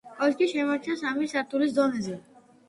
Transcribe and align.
კოშკი 0.19 0.45
შემორჩა 0.53 0.95
სამი 1.01 1.29
სართულის 1.35 1.77
დონეზე. 1.77 2.17